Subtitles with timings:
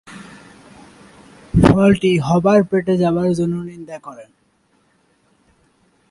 [1.53, 4.29] ফলটি হবার পেটে যাবার জন্য নিন্দা করেন।